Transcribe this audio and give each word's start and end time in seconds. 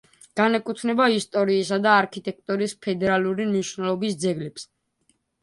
განეკუთვნება 0.39 1.05
ისტორიისა 1.15 1.79
და 1.83 1.91
არქიტექტურის 1.97 2.75
ფედერალური 2.87 3.47
მნიშვნელობის 3.53 4.19
ძეგლებს. 4.27 4.69